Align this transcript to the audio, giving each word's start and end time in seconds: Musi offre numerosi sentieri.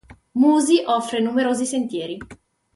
Musi 0.43 0.81
offre 0.87 1.19
numerosi 1.19 1.63
sentieri. 1.67 2.17